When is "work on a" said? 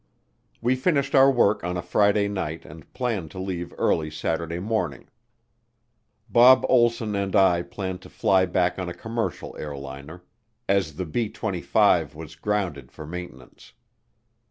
1.29-1.81